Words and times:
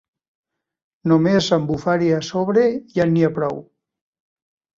Només 1.11 1.49
amb 1.57 1.69
bufar-hi 1.73 2.09
a 2.15 2.23
sobre 2.29 2.65
ja 2.97 3.07
n'hi 3.13 3.27
ha 3.27 3.31
prou. 3.37 3.61